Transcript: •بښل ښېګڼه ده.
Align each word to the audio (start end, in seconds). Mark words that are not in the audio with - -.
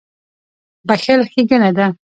•بښل 0.87 1.21
ښېګڼه 1.31 1.69
ده. 1.77 1.87